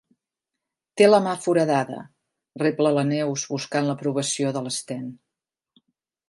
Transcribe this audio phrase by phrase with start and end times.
[1.01, 1.99] Té la mà foradada
[2.61, 5.07] —rebla la Neus, buscant l'aprovació de l'Sten.